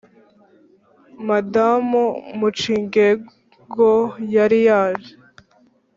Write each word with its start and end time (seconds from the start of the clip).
madamu 1.27 2.03
mcgrego 2.39 3.91
yari 4.35 4.59
yaje 4.67 5.13